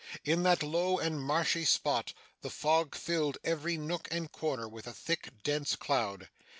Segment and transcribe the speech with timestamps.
[0.25, 4.93] In that low and marshy spot, the fog filled every nook and corner with a
[4.93, 6.27] thick dense cloud.